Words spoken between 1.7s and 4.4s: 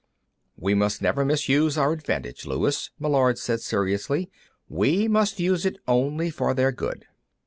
our advantage, Luis," Meillard said seriously.